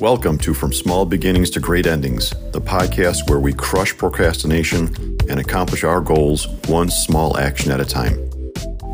[0.00, 4.94] Welcome to From Small Beginnings to Great Endings, the podcast where we crush procrastination
[5.30, 8.28] and accomplish our goals one small action at a time.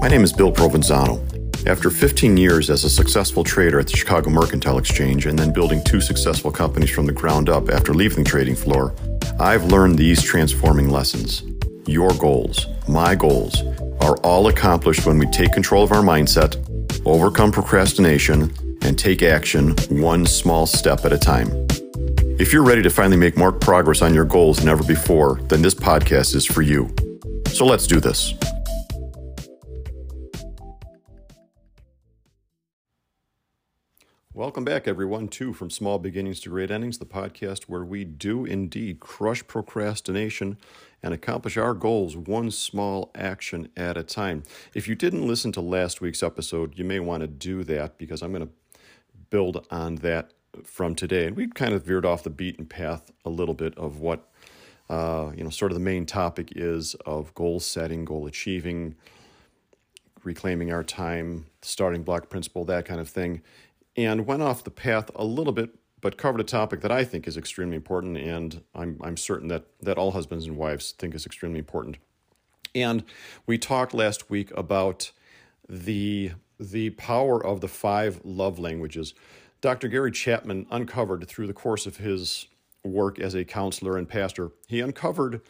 [0.01, 1.19] My name is Bill Provenzano.
[1.67, 5.83] After 15 years as a successful trader at the Chicago Mercantile Exchange and then building
[5.83, 8.95] two successful companies from the ground up after leaving the trading floor,
[9.41, 11.43] I've learned these transforming lessons.
[11.85, 13.61] Your goals, my goals,
[14.03, 16.57] are all accomplished when we take control of our mindset,
[17.05, 21.49] overcome procrastination, and take action one small step at a time.
[22.39, 25.63] If you're ready to finally make more progress on your goals than ever before, then
[25.63, 26.95] this podcast is for you.
[27.53, 28.35] So let's do this.
[34.35, 38.47] Welcome back, everyone, to From Small Beginnings to Great Endings, the podcast where we do
[38.47, 40.57] indeed crush procrastination
[41.03, 44.43] and accomplish our goals one small action at a time.
[44.75, 48.23] If you didn't listen to last week's episode, you may want to do that because
[48.23, 48.53] I'm going to
[49.33, 50.31] build on that
[50.63, 51.27] from today.
[51.27, 54.31] And we kind of veered off the beaten path a little bit of what,
[54.91, 58.95] uh, you know, sort of the main topic is of goal setting, goal achieving,
[60.23, 63.41] reclaiming our time, starting block principle, that kind of thing.
[63.97, 65.71] And went off the path a little bit,
[66.03, 69.65] but covered a topic that I think is extremely important, and I'm, I'm certain that,
[69.81, 71.97] that all husbands and wives think is extremely important.
[72.75, 73.05] And
[73.47, 75.13] we talked last week about
[75.69, 76.33] the
[76.71, 79.15] the power of the five love languages.
[79.61, 79.89] Dr.
[79.89, 82.47] Gary Chapman uncovered through the course of his
[82.85, 85.41] work as a counselor and pastor, he uncovered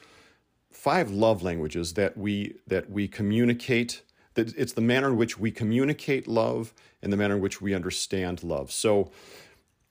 [0.70, 4.02] five love languages that we that we communicate
[4.34, 7.74] that it's the manner in which we communicate love and the manner in which we
[7.74, 8.72] understand love.
[8.72, 9.10] So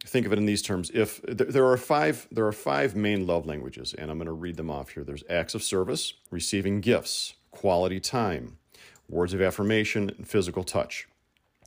[0.03, 3.45] think of it in these terms if there are five there are five main love
[3.45, 7.35] languages and i'm going to read them off here there's acts of service receiving gifts
[7.51, 8.57] quality time
[9.07, 11.07] words of affirmation and physical touch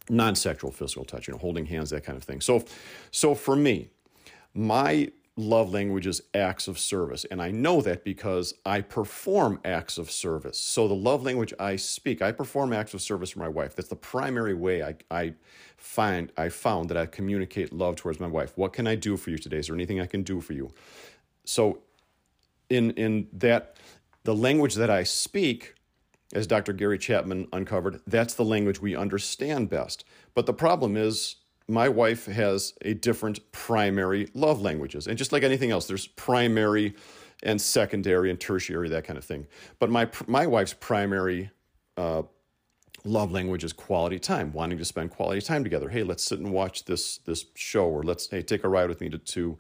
[0.08, 2.40] non-sexual physical touch, you know, holding hands, that kind of thing.
[2.40, 2.64] So,
[3.10, 3.88] so for me,
[4.54, 9.98] my love language is acts of service, and I know that because I perform acts
[9.98, 10.58] of service.
[10.58, 13.74] So the love language I speak, I perform acts of service for my wife.
[13.74, 15.34] That's the primary way I, I
[15.76, 18.56] find I found that I communicate love towards my wife.
[18.56, 19.58] What can I do for you today?
[19.58, 20.72] Is there anything I can do for you?
[21.44, 21.80] So,
[22.70, 23.76] in in that,
[24.22, 25.74] the language that I speak
[26.34, 26.72] as Dr.
[26.72, 30.04] Gary Chapman uncovered, that's the language we understand best.
[30.34, 31.36] But the problem is,
[31.66, 35.06] my wife has a different primary love languages.
[35.06, 36.94] And just like anything else, there's primary
[37.42, 39.46] and secondary and tertiary, that kind of thing.
[39.78, 41.50] But my, my wife's primary
[41.96, 42.22] uh,
[43.04, 45.88] love language is quality time, wanting to spend quality time together.
[45.88, 49.00] Hey, let's sit and watch this, this show, or let's hey, take a ride with
[49.00, 49.58] me to, to,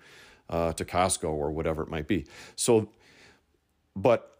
[0.50, 2.26] uh, to Costco or whatever it might be.
[2.56, 2.90] So,
[3.96, 4.33] but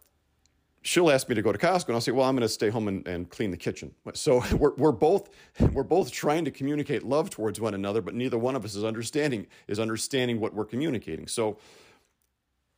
[0.85, 2.69] she'll ask me to go to Costco, and I'll say, "Well, I'm going to stay
[2.69, 5.29] home and, and clean the kitchen." So we're, we're both
[5.73, 8.83] we're both trying to communicate love towards one another, but neither one of us is
[8.83, 11.27] understanding is understanding what we're communicating.
[11.27, 11.57] So,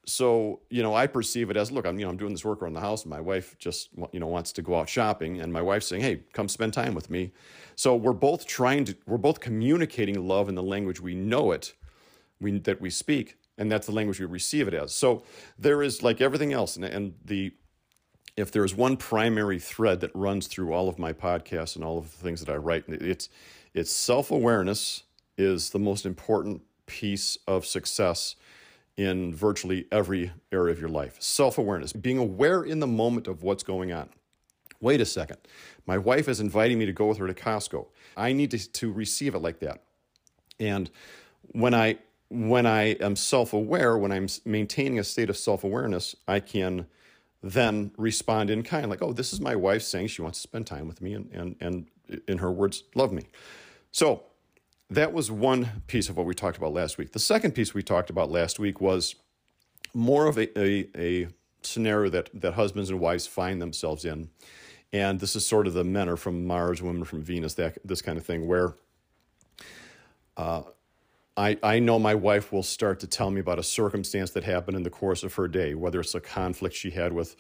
[0.06, 2.62] so you know, I perceive it as, "Look, I'm you know I'm doing this work
[2.62, 5.52] around the house, and my wife just you know wants to go out shopping, and
[5.52, 7.34] my wife's saying, "Hey, come spend time with me."
[7.76, 11.74] So we're both trying to we're both communicating love in the language we know it,
[12.40, 14.96] we that we speak, and that's the language we receive it as.
[14.96, 15.24] So
[15.60, 17.54] there is like everything else, and, and the
[18.38, 22.12] if there's one primary thread that runs through all of my podcasts and all of
[22.12, 23.30] the things that I write, it's
[23.74, 25.04] it's self-awareness
[25.38, 28.36] is the most important piece of success
[28.96, 31.18] in virtually every area of your life.
[31.20, 34.10] Self-awareness, being aware in the moment of what's going on.
[34.80, 35.38] Wait a second.
[35.86, 37.88] My wife is inviting me to go with her to Costco.
[38.16, 39.84] I need to, to receive it like that.
[40.60, 40.90] And
[41.52, 41.98] when I
[42.30, 46.88] when I am self-aware, when I'm maintaining a state of self-awareness, I can
[47.52, 50.68] then respond in kind, like, oh, this is my wife saying she wants to spend
[50.68, 51.88] time with me and, and, and
[52.28, 53.24] in her words, love me.
[53.92, 54.24] So
[54.90, 57.12] that was one piece of what we talked about last week.
[57.12, 59.16] The second piece we talked about last week was
[59.94, 61.28] more of a, a, a
[61.62, 64.30] scenario that, that husbands and wives find themselves in.
[64.94, 68.02] And this is sort of the men are from Mars, women from Venus, that this
[68.02, 68.76] kind of thing, where
[70.38, 70.64] uh,
[71.38, 74.76] I, I know my wife will start to tell me about a circumstance that happened
[74.76, 77.36] in the course of her day, whether it's a conflict she had with,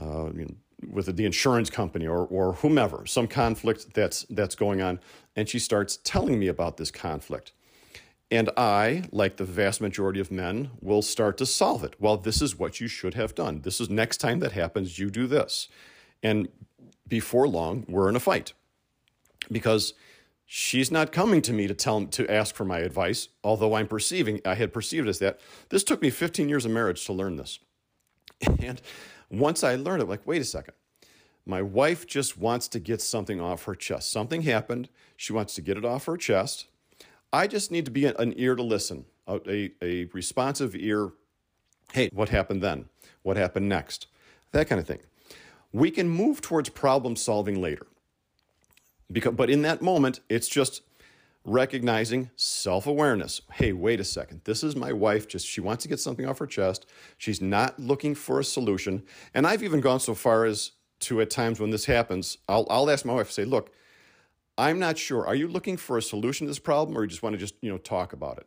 [0.00, 0.54] uh, you know,
[0.90, 5.00] with the insurance company or, or whomever, some conflict that's, that's going on.
[5.36, 7.52] And she starts telling me about this conflict.
[8.30, 11.96] And I, like the vast majority of men, will start to solve it.
[11.98, 13.62] Well, this is what you should have done.
[13.62, 15.68] This is next time that happens, you do this.
[16.22, 16.48] And
[17.08, 18.52] before long, we're in a fight
[19.50, 19.94] because
[20.52, 24.40] she's not coming to me to tell to ask for my advice although i'm perceiving
[24.44, 25.38] i had perceived as that
[25.68, 27.60] this took me 15 years of marriage to learn this
[28.58, 28.80] and
[29.30, 30.74] once i learned it like wait a second
[31.46, 35.62] my wife just wants to get something off her chest something happened she wants to
[35.62, 36.66] get it off her chest
[37.32, 41.12] I just need to be an ear to listen, a, a responsive ear.
[41.92, 42.86] Hey, what happened then?
[43.22, 44.08] What happened next?
[44.52, 45.00] That kind of thing.
[45.72, 47.86] We can move towards problem solving later.
[49.12, 50.82] Because, but in that moment, it's just
[51.44, 53.40] recognizing self awareness.
[53.52, 54.42] Hey, wait a second.
[54.44, 55.28] This is my wife.
[55.28, 56.86] Just she wants to get something off her chest.
[57.18, 59.02] She's not looking for a solution.
[59.34, 62.90] And I've even gone so far as to at times when this happens, I'll, I'll
[62.90, 63.72] ask my wife, say, look,
[64.58, 65.26] I'm not sure.
[65.26, 67.54] Are you looking for a solution to this problem or you just want to just,
[67.62, 68.46] you know, talk about it?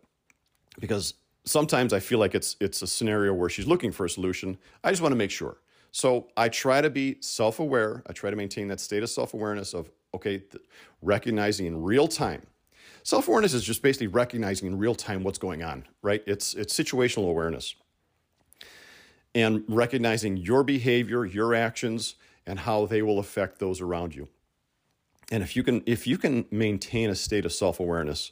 [0.80, 4.58] Because sometimes I feel like it's it's a scenario where she's looking for a solution.
[4.84, 5.58] I just want to make sure.
[5.92, 8.04] So I try to be self-aware.
[8.08, 10.44] I try to maintain that state of self-awareness of okay,
[11.02, 12.44] recognizing in real time.
[13.04, 16.24] Self-awareness is just basically recognizing in real time what's going on, right?
[16.26, 17.76] It's it's situational awareness.
[19.36, 22.16] And recognizing your behavior, your actions,
[22.46, 24.30] and how they will affect those around you.
[25.32, 28.32] And if you can if you can maintain a state of self-awareness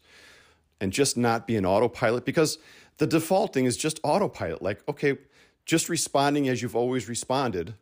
[0.80, 2.58] and just not be an autopilot because
[2.98, 5.18] the default thing is just autopilot like okay,
[5.66, 7.74] just responding as you've always responded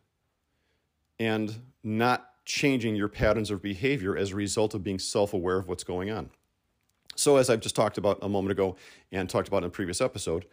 [1.18, 5.84] and not changing your patterns of behavior as a result of being self-aware of what's
[5.84, 6.30] going on.
[7.14, 8.76] So as I've just talked about a moment ago
[9.12, 10.46] and talked about in a previous episode,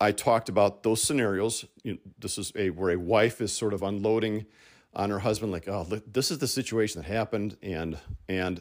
[0.00, 1.64] I talked about those scenarios.
[1.84, 4.46] You know, this is a where a wife is sort of unloading
[4.94, 7.96] on her husband like oh this is the situation that happened and
[8.28, 8.60] and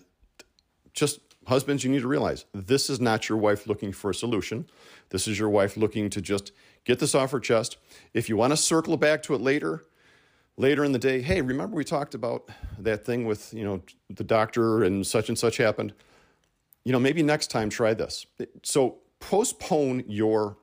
[0.93, 4.65] just husbands you need to realize this is not your wife looking for a solution
[5.09, 6.53] this is your wife looking to just
[6.85, 7.75] get this off her chest
[8.13, 9.83] if you want to circle back to it later
[10.61, 14.23] later in the day hey remember we talked about that thing with you know the
[14.23, 15.93] doctor and such and such happened
[16.83, 18.25] you know maybe next time try this
[18.63, 20.57] so postpone your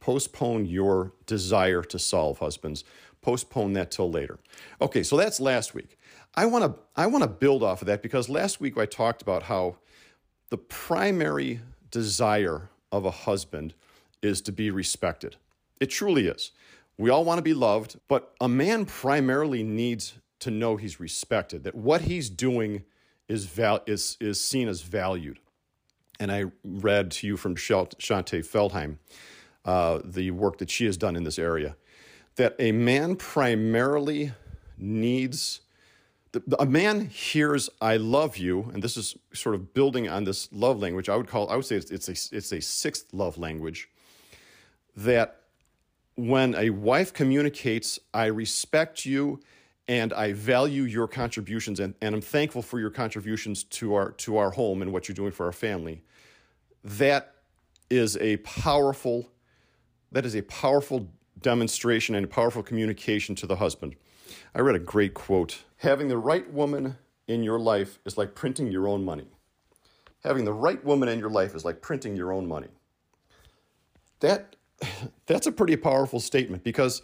[0.00, 2.84] postpone your desire to solve husbands
[3.22, 4.38] postpone that till later.
[4.80, 5.98] Okay, so that's last week.
[6.34, 9.22] I want to I want to build off of that because last week I talked
[9.22, 9.76] about how
[10.48, 11.60] the primary
[11.90, 13.74] desire of a husband
[14.22, 15.36] is to be respected.
[15.80, 16.52] It truly is.
[17.00, 21.64] We all want to be loved, but a man primarily needs to know he's respected,
[21.64, 22.84] that what he's doing
[23.26, 25.38] is val- is is seen as valued.
[26.18, 28.98] And I read to you from Shaunti Feldhahn
[29.64, 31.76] uh, the work that she has done in this area
[32.36, 34.32] that a man primarily
[34.76, 35.60] needs
[36.60, 40.78] a man hears i love you and this is sort of building on this love
[40.78, 43.90] language i would call i would say it's, it's a it's a sixth love language
[44.96, 45.39] that
[46.26, 49.40] when a wife communicates i respect you
[49.88, 54.36] and i value your contributions and, and i'm thankful for your contributions to our to
[54.36, 56.02] our home and what you're doing for our family
[56.84, 57.34] that
[57.90, 59.30] is a powerful
[60.12, 61.08] that is a powerful
[61.40, 63.96] demonstration and a powerful communication to the husband.
[64.54, 66.96] I read a great quote Having the right woman
[67.26, 69.26] in your life is like printing your own money.
[70.24, 72.68] Having the right woman in your life is like printing your own money.
[74.20, 74.56] That,
[75.26, 77.02] that's a pretty powerful statement because,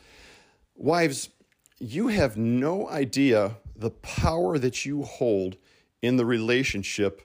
[0.74, 1.30] wives,
[1.78, 5.56] you have no idea the power that you hold
[6.02, 7.22] in the relationship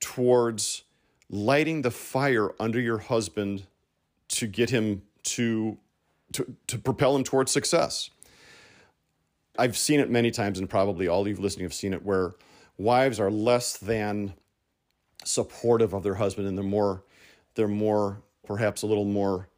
[0.00, 0.84] towards
[1.28, 3.66] lighting the fire under your husband
[4.28, 5.78] to get him to
[6.32, 8.10] to, to propel him towards success.
[9.58, 12.34] I've seen it many times, and probably all of you listening have seen it, where
[12.78, 14.32] wives are less than
[15.24, 17.04] supportive of their husband, and they're more,
[17.54, 19.48] they're more, perhaps a little more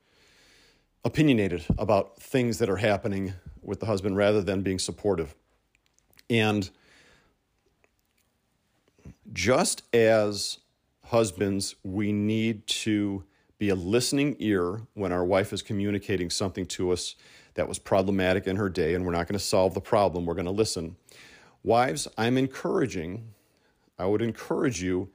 [1.04, 5.34] opinionated about things that are happening with the husband rather than being supportive.
[6.30, 6.70] And
[9.32, 10.58] just as
[11.04, 13.24] husbands, we need to
[13.58, 17.14] be a listening ear when our wife is communicating something to us
[17.54, 20.34] that was problematic in her day, and we're not going to solve the problem, we're
[20.34, 20.96] going to listen.
[21.62, 23.28] Wives, I'm encouraging,
[23.98, 25.10] I would encourage you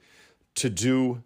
[0.56, 1.22] to do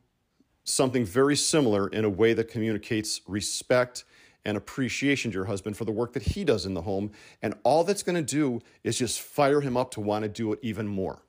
[0.65, 4.05] something very similar in a way that communicates respect
[4.45, 7.11] and appreciation to your husband for the work that he does in the home.
[7.43, 10.53] And all that's going to do is just fire him up to want to do
[10.53, 11.23] it even more.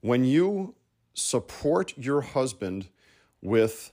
[0.00, 0.74] When you
[1.14, 2.88] support your husband
[3.40, 3.92] with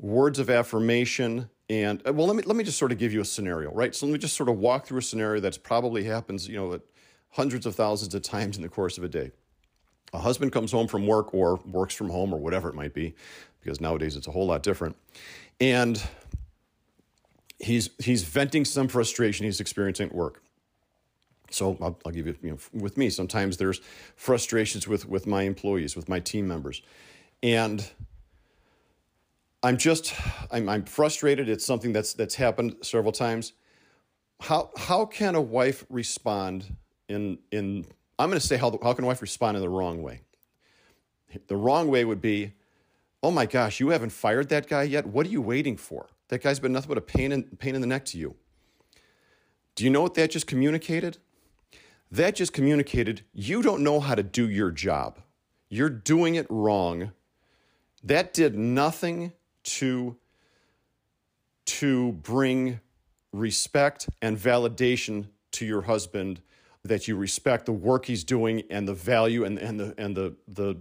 [0.00, 3.20] words of affirmation and uh, well let me let me just sort of give you
[3.20, 6.04] a scenario right so let me just sort of walk through a scenario that's probably
[6.04, 6.80] happens you know
[7.30, 9.30] hundreds of thousands of times in the course of a day
[10.12, 13.14] a husband comes home from work or works from home or whatever it might be
[13.62, 14.96] because nowadays it's a whole lot different
[15.60, 16.02] and
[17.60, 20.42] he's he's venting some frustration he's experiencing at work
[21.52, 23.80] so I'll, I'll give you, you know, with me sometimes there's
[24.16, 26.82] frustrations with with my employees with my team members
[27.42, 27.90] and
[29.62, 30.14] I'm just
[30.50, 31.48] I'm, I'm frustrated.
[31.48, 33.52] It's something that's that's happened several times.
[34.40, 36.74] How how can a wife respond
[37.08, 37.86] in in
[38.18, 40.22] I'm going to say how how can a wife respond in the wrong way?
[41.46, 42.54] The wrong way would be
[43.22, 45.06] Oh my gosh, you haven't fired that guy yet?
[45.06, 46.08] What are you waiting for?
[46.30, 48.36] That guy's been nothing but a pain in, pain in the neck to you.
[49.74, 51.18] Do you know what that just communicated?
[52.10, 55.18] That just communicated you don't know how to do your job.
[55.68, 57.12] You're doing it wrong.
[58.04, 59.32] That did nothing
[59.64, 60.16] to,
[61.66, 62.80] to bring
[63.32, 66.40] respect and validation to your husband
[66.84, 70.34] that you respect the work he's doing and the value and, and the and the
[70.48, 70.76] the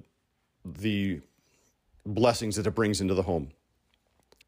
[0.64, 1.20] the
[2.06, 3.52] blessings that it brings into the home.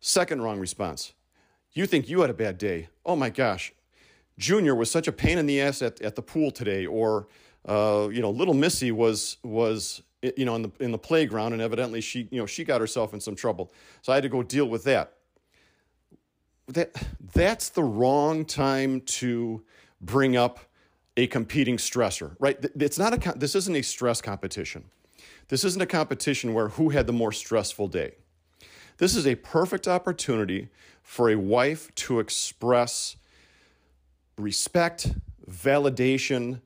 [0.02, 1.14] Second wrong response.
[1.74, 2.90] You think you had a bad day.
[3.06, 3.72] Oh my gosh.
[4.38, 7.28] Junior was such a pain in the ass at, at the pool today, or
[7.68, 11.62] uh, you know, little Missy was was you know in the in the playground, and
[11.62, 14.42] evidently she you know she got herself in some trouble, so I had to go
[14.42, 15.14] deal with that.
[16.68, 16.92] That
[17.34, 19.64] that's the wrong time to
[20.02, 20.60] bring up
[21.18, 22.58] a competing stressor, right?
[22.80, 24.86] It's not a this isn't a stress competition.
[25.50, 28.16] This isn't a competition where who had the more stressful day.
[29.02, 30.70] This is a perfect opportunity
[31.02, 33.16] for a wife to express
[34.38, 35.10] respect,
[35.50, 36.62] validation,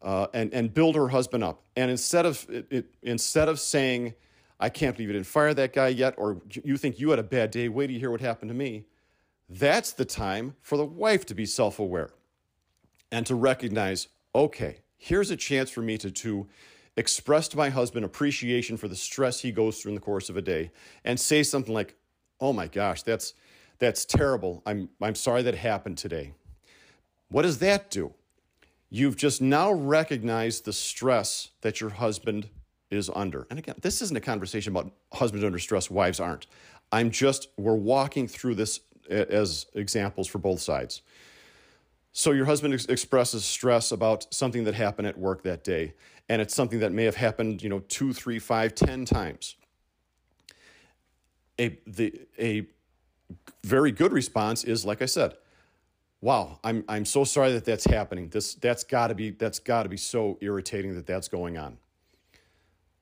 [0.00, 1.64] uh, and and build her husband up.
[1.74, 4.14] And instead of it, it, instead of saying,
[4.60, 7.24] "I can't believe you didn't fire that guy yet," or "You think you had a
[7.24, 7.68] bad day?
[7.68, 8.84] Wait till you hear what happened to me,"
[9.48, 12.10] that's the time for the wife to be self-aware
[13.10, 16.46] and to recognize, okay, here's a chance for me to to
[16.96, 20.36] express to my husband appreciation for the stress he goes through in the course of
[20.36, 20.70] a day,
[21.04, 21.96] and say something like,
[22.40, 23.34] "Oh my gosh, that's
[23.78, 24.62] that's terrible.
[24.66, 26.34] I'm I'm sorry that happened today."
[27.28, 28.14] What does that do?
[28.90, 32.48] You've just now recognized the stress that your husband
[32.90, 33.46] is under.
[33.50, 36.46] And again, this isn't a conversation about husbands under stress, wives aren't.
[36.92, 41.02] I'm just, we're walking through this as examples for both sides.
[42.12, 45.94] So your husband ex- expresses stress about something that happened at work that day,
[46.28, 49.56] and it's something that may have happened, you know, two, three, five, ten times.
[51.60, 52.66] A the a
[53.64, 55.34] very good response is, like I said,
[56.20, 58.28] wow, I'm, I'm so sorry that that's happening.
[58.30, 61.76] This, that's got to be, that's got to be so irritating that that's going on.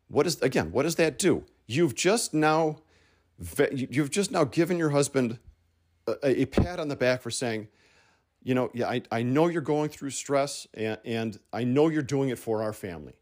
[0.08, 1.44] What is, again, what does that do?
[1.66, 2.78] You've just now,
[3.72, 5.38] you've just now given your husband
[6.06, 7.68] a, a pat on the back for saying,
[8.42, 12.02] you know, yeah, I, I know you're going through stress and, and I know you're
[12.02, 13.14] doing it for our family.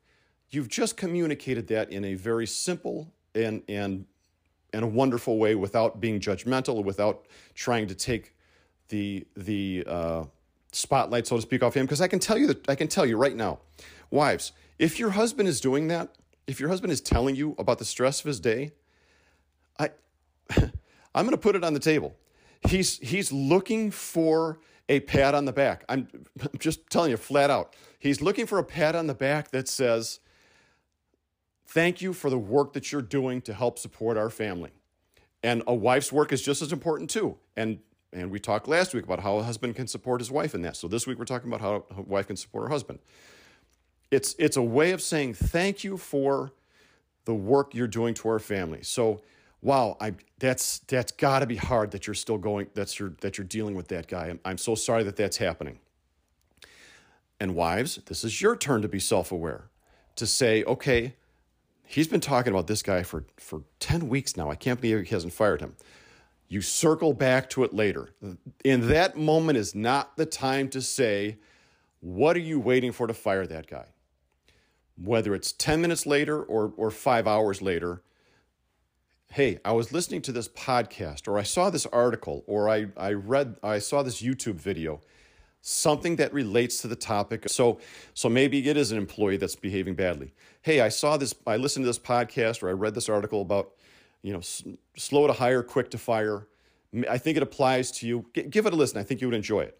[0.50, 4.06] You've just communicated that in a very simple and, and,
[4.72, 8.34] and a wonderful way without being judgmental without trying to take
[8.88, 10.24] the the uh,
[10.72, 11.86] spotlight, so to speak, off him.
[11.86, 13.60] Because I can tell you that I can tell you right now,
[14.10, 16.10] wives, if your husband is doing that,
[16.46, 18.72] if your husband is telling you about the stress of his day,
[19.78, 19.90] I
[21.14, 22.14] I'm going to put it on the table.
[22.68, 24.60] He's he's looking for
[24.90, 25.84] a pat on the back.
[25.88, 26.08] I'm,
[26.58, 27.74] just telling you flat out.
[27.98, 30.18] He's looking for a pat on the back that says,
[31.66, 34.72] "Thank you for the work that you're doing to help support our family."
[35.42, 37.38] And a wife's work is just as important too.
[37.56, 37.78] And
[38.12, 40.76] and we talked last week about how a husband can support his wife in that.
[40.76, 42.98] So this week we're talking about how a wife can support her husband.
[44.10, 46.52] It's it's a way of saying thank you for
[47.26, 48.82] the work you're doing to our family.
[48.82, 49.22] So
[49.62, 53.38] wow, I that's that's got to be hard that you're still going that's your that
[53.38, 54.28] you're dealing with that guy.
[54.28, 55.78] I'm, I'm so sorry that that's happening.
[57.38, 59.70] And wives, this is your turn to be self-aware.
[60.16, 61.14] To say, okay,
[61.86, 64.50] he's been talking about this guy for for 10 weeks now.
[64.50, 65.76] I can't believe he hasn't fired him.
[66.48, 68.10] You circle back to it later.
[68.64, 71.38] In that moment is not the time to say,
[72.00, 73.86] What are you waiting for to fire that guy?
[74.96, 78.02] Whether it's 10 minutes later or, or five hours later,
[79.30, 83.12] hey, I was listening to this podcast, or I saw this article, or I, I
[83.12, 85.00] read, I saw this YouTube video,
[85.60, 87.48] something that relates to the topic.
[87.48, 87.78] So,
[88.12, 90.34] so maybe it is an employee that's behaving badly.
[90.62, 93.70] Hey, I saw this, I listened to this podcast, or I read this article about
[94.22, 94.64] you know, s-
[94.96, 96.46] slow to hire, quick to fire.
[97.08, 98.26] I think it applies to you.
[98.34, 98.98] G- give it a listen.
[98.98, 99.78] I think you would enjoy it.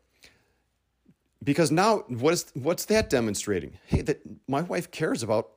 [1.42, 3.78] Because now, what is what's that demonstrating?
[3.86, 5.50] Hey, that my wife cares about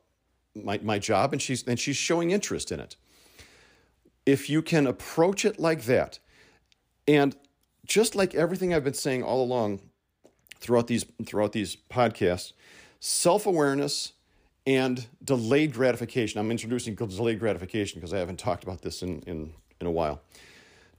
[0.56, 2.96] my, my job and she's and she's showing interest in it.
[4.26, 6.20] If you can approach it like that,
[7.08, 7.36] and
[7.86, 9.82] just like everything I've been saying all along
[10.60, 12.54] throughout these throughout these podcasts,
[13.00, 14.14] self-awareness
[14.66, 16.40] and delayed gratification.
[16.40, 20.22] I'm introducing delayed gratification because I haven't talked about this in, in, in a while.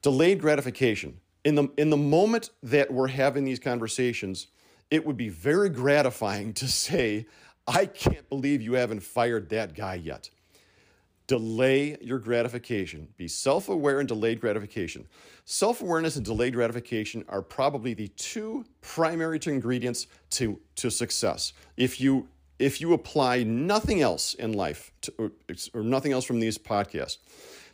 [0.02, 1.21] Delayed gratification.
[1.45, 4.49] In the, in the moment that we're having these conversations,
[4.90, 7.26] it would be very gratifying to say,
[7.66, 10.28] I can't believe you haven't fired that guy yet.
[11.26, 13.09] Delay your gratification.
[13.16, 15.07] Be self aware and delayed gratification.
[15.47, 21.54] Self awareness and delayed gratification are probably the two primary ingredients to, to success.
[21.76, 22.28] If you
[22.59, 25.33] if you apply nothing else in life to, or,
[25.73, 27.19] or nothing else from these podcasts,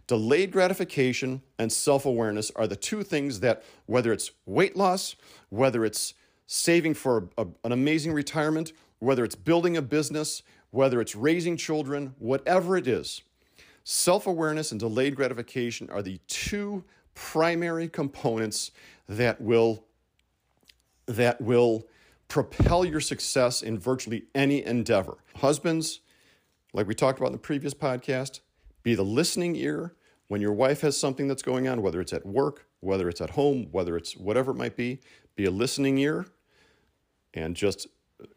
[0.06, 5.16] delayed gratification and self awareness are the two things that, whether it's weight loss,
[5.48, 6.14] whether it's
[6.46, 12.14] saving for a, an amazing retirement, whether it's building a business, whether it's raising children,
[12.18, 13.22] whatever it is,
[13.84, 16.84] self awareness and delayed gratification are the two
[17.14, 18.70] primary components
[19.08, 19.84] that will
[21.06, 21.86] that will
[22.28, 25.18] propel your success in virtually any endeavor.
[25.36, 26.00] Husbands,
[26.72, 28.40] like we talked about in the previous podcast,
[28.82, 29.94] be the listening ear
[30.28, 33.30] when your wife has something that's going on, whether it's at work, whether it's at
[33.30, 35.00] home, whether it's whatever it might be,
[35.34, 36.24] be a listening ear
[37.34, 37.88] and just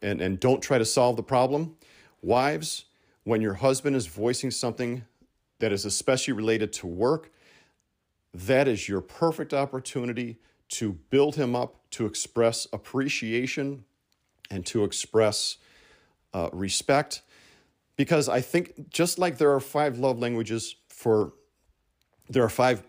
[0.02, 1.76] and, and don't try to solve the problem.
[2.20, 2.86] Wives,
[3.22, 5.04] when your husband is voicing something
[5.64, 7.32] that is especially related to work,
[8.34, 10.36] that is your perfect opportunity
[10.68, 13.82] to build him up, to express appreciation,
[14.50, 15.56] and to express
[16.34, 17.22] uh, respect.
[17.96, 21.32] Because I think just like there are five love languages for,
[22.28, 22.82] there are five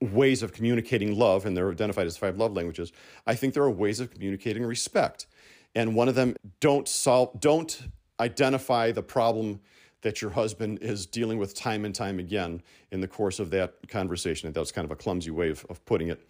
[0.00, 2.92] ways of communicating love, and they're identified as five love languages.
[3.26, 5.26] I think there are ways of communicating respect,
[5.74, 7.88] and one of them don't solve, don't
[8.20, 9.58] identify the problem
[10.02, 13.74] that your husband is dealing with time and time again in the course of that
[13.88, 14.50] conversation.
[14.50, 16.20] That was kind of a clumsy way of, of putting it.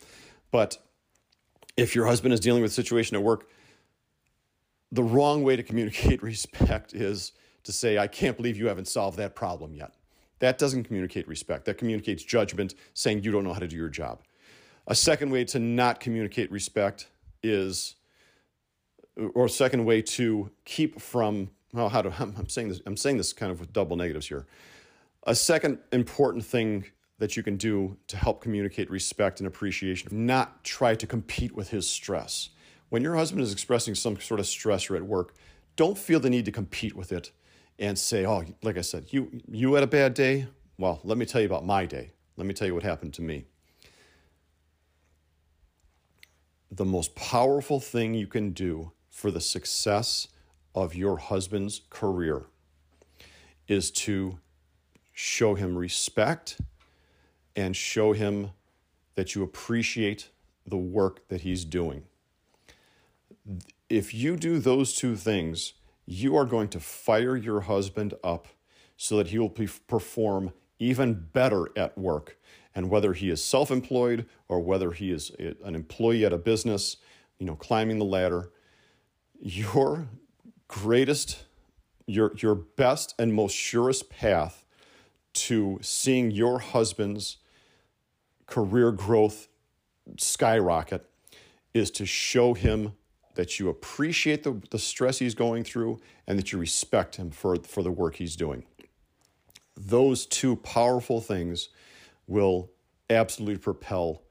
[0.50, 0.78] But
[1.76, 3.48] if your husband is dealing with a situation at work,
[4.92, 7.32] the wrong way to communicate respect is
[7.64, 9.94] to say, I can't believe you haven't solved that problem yet.
[10.40, 11.66] That doesn't communicate respect.
[11.66, 14.22] That communicates judgment, saying you don't know how to do your job.
[14.86, 17.08] A second way to not communicate respect
[17.42, 17.96] is,
[19.34, 22.80] or a second way to keep from well, how do I'm saying this?
[22.86, 24.46] I'm saying this kind of with double negatives here.
[25.24, 26.86] A second important thing
[27.18, 31.68] that you can do to help communicate respect and appreciation, not try to compete with
[31.68, 32.48] his stress.
[32.88, 35.34] When your husband is expressing some sort of stress or at work,
[35.76, 37.30] don't feel the need to compete with it
[37.78, 40.48] and say, "Oh, like I said, you you had a bad day.
[40.78, 42.12] Well, let me tell you about my day.
[42.36, 43.44] Let me tell you what happened to me."
[46.70, 50.28] The most powerful thing you can do for the success
[50.74, 52.46] of your husband's career
[53.66, 54.38] is to
[55.12, 56.60] show him respect
[57.56, 58.50] and show him
[59.14, 60.30] that you appreciate
[60.66, 62.04] the work that he's doing.
[63.88, 65.74] If you do those two things,
[66.06, 68.48] you are going to fire your husband up
[68.96, 72.38] so that he will perform even better at work.
[72.74, 76.38] And whether he is self employed or whether he is eh, an employee at a
[76.38, 76.96] business,
[77.38, 78.50] you know, climbing the ladder,
[79.40, 80.08] your
[80.70, 81.42] greatest,
[82.06, 84.64] your, your best and most surest path
[85.32, 87.38] to seeing your husband's
[88.46, 89.48] career growth
[90.16, 91.04] skyrocket
[91.74, 92.92] is to show him
[93.34, 97.56] that you appreciate the, the stress he's going through and that you respect him for,
[97.56, 98.64] for the work he's doing.
[99.76, 101.68] Those two powerful things
[102.28, 102.70] will
[103.08, 104.22] absolutely propel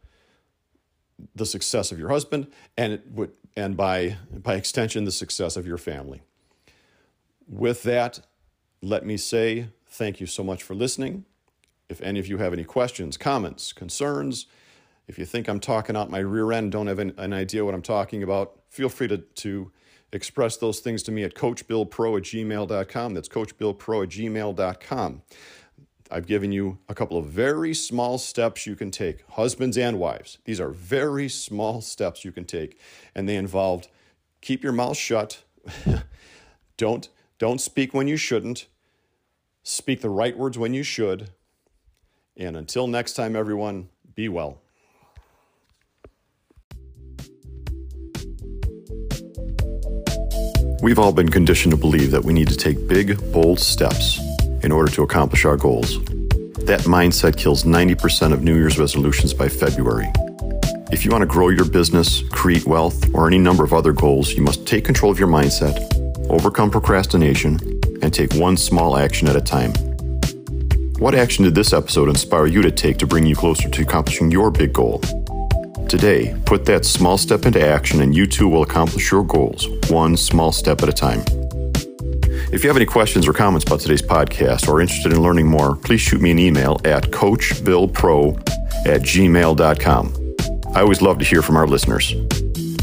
[1.36, 2.48] the success of your husband
[2.78, 6.22] and it would and by by extension the success of your family.
[7.50, 8.20] With that,
[8.82, 11.26] let me say thank you so much for listening.
[11.90, 14.46] If any of you have any questions, comments, concerns,
[15.08, 17.74] if you think I'm talking out my rear end, don't have an, an idea what
[17.74, 19.72] I'm talking about, feel free to, to
[20.14, 23.14] express those things to me at coachbillpro at gmail.com.
[23.16, 25.22] That's coachbillpro at gmail.com.
[26.12, 30.38] I've given you a couple of very small steps you can take, husbands and wives.
[30.46, 32.80] These are very small steps you can take,
[33.16, 33.88] and they involved
[34.42, 35.44] keep your mouth shut.
[36.78, 38.68] don't don't speak when you shouldn't.
[39.64, 41.30] Speak the right words when you should.
[42.36, 44.62] And until next time, everyone, be well.
[50.82, 54.20] We've all been conditioned to believe that we need to take big, bold steps
[54.64, 55.98] in order to accomplish our goals.
[56.66, 60.12] That mindset kills 90% of New Year's resolutions by February.
[60.92, 64.34] If you want to grow your business, create wealth, or any number of other goals,
[64.34, 65.99] you must take control of your mindset
[66.30, 67.60] overcome procrastination,
[68.02, 69.74] and take one small action at a time.
[71.00, 74.32] What action did this episode inspire you to take to bring you closer to accomplishing
[74.32, 75.00] your big goal?
[75.88, 80.16] Today, put that small step into action and you too will accomplish your goals, one
[80.18, 81.22] small step at a time.
[82.52, 85.48] If you have any questions or comments about today's podcast or are interested in learning
[85.48, 88.38] more, please shoot me an email at coachbillpro
[88.86, 90.14] at gmail.com.
[90.76, 92.14] I always love to hear from our listeners.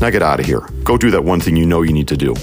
[0.00, 0.60] Now get out of here.
[0.84, 2.34] Go do that one thing you know you need to do.